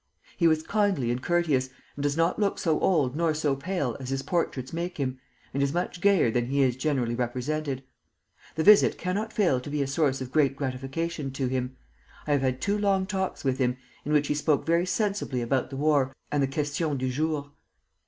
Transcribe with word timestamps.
He 0.35 0.47
was 0.47 0.63
kindly 0.63 1.11
and 1.11 1.21
courteous, 1.21 1.69
and 1.95 2.01
does 2.01 2.17
not 2.17 2.39
look 2.39 2.57
so 2.57 2.79
old 2.79 3.15
nor 3.15 3.35
so 3.35 3.55
pale 3.55 3.95
as 3.99 4.09
his 4.09 4.23
portraits 4.23 4.73
make 4.73 4.97
him, 4.97 5.19
and 5.53 5.61
is 5.61 5.75
much 5.75 6.01
gayer 6.01 6.31
than 6.31 6.47
he 6.47 6.63
is 6.63 6.75
generally 6.75 7.13
represented. 7.13 7.83
The 8.55 8.63
visit 8.63 8.97
cannot 8.97 9.31
fail 9.31 9.59
to 9.61 9.69
be 9.69 9.83
a 9.83 9.85
source 9.85 10.19
of 10.19 10.31
great 10.31 10.55
gratification 10.55 11.29
to 11.33 11.45
him.... 11.45 11.77
I 12.25 12.31
have 12.31 12.41
had 12.41 12.61
two 12.61 12.79
long 12.79 13.05
talks 13.05 13.43
with 13.43 13.59
him, 13.59 13.77
in 14.03 14.11
which 14.11 14.27
he 14.27 14.33
spoke 14.33 14.65
very 14.65 14.87
sensibly 14.87 15.43
about 15.43 15.69
the 15.69 15.77
war 15.77 16.15
and 16.31 16.41
the 16.41 16.47
questions 16.47 16.97
du 16.97 17.11
jour. 17.11 17.51